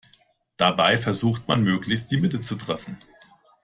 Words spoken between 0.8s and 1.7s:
versucht man,